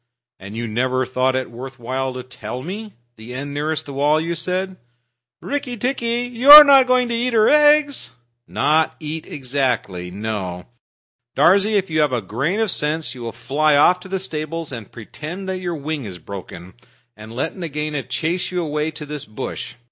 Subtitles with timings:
[0.39, 2.95] "And you never thought it worth while to tell me?
[3.17, 4.77] The end nearest the wall, you said?"
[5.43, 8.09] "Rikki tikki, you are not going to eat her eggs?"
[8.47, 10.65] "Not eat exactly; no.
[11.35, 14.71] Darzee, if you have a grain of sense you will fly off to the stables
[14.71, 16.73] and pretend that your wing is broken,
[17.15, 19.75] and let Nagaina chase you away to this bush.